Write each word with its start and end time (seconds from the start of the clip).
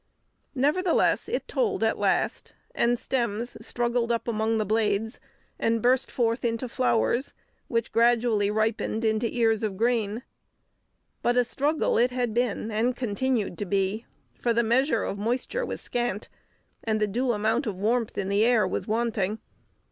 Nevertheless, 0.55 1.29
it 1.29 1.47
told 1.47 1.83
at 1.83 1.95
last, 1.99 2.53
and 2.73 2.97
stems 2.97 3.55
struggled 3.63 4.11
up 4.11 4.27
among 4.27 4.57
the 4.57 4.65
blades, 4.65 5.19
and 5.59 5.79
burst 5.79 6.09
forth 6.09 6.43
into 6.43 6.67
flowers, 6.67 7.35
which 7.67 7.91
gradually 7.91 8.49
ripened 8.49 9.05
into 9.05 9.31
ears 9.31 9.61
of 9.61 9.77
grain. 9.77 10.23
But 11.21 11.37
a 11.37 11.43
struggle 11.43 11.99
it 11.99 12.09
had 12.09 12.33
been, 12.33 12.71
and 12.71 12.95
continued 12.95 13.59
to 13.59 13.65
be, 13.67 14.07
for 14.33 14.53
the 14.53 14.63
measure 14.63 15.03
of 15.03 15.19
moisture 15.19 15.67
was 15.67 15.81
scant, 15.81 16.29
and 16.83 16.99
the 16.99 17.05
due 17.05 17.31
amount 17.31 17.67
of 17.67 17.77
warmth 17.77 18.17
in 18.17 18.27
the 18.29 18.43
air 18.43 18.67
was 18.67 18.87
wanting. 18.87 19.37